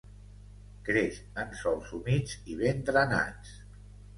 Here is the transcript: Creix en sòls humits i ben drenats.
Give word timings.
Creix 0.87 1.19
en 1.43 1.53
sòls 1.61 1.93
humits 1.99 2.35
i 2.55 2.59
ben 2.63 2.85
drenats. 2.89 3.57